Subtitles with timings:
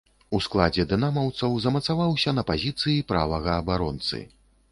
[0.35, 4.23] У складзе дынамаўцаў замацаваўся на пазіцыі правага абаронцы.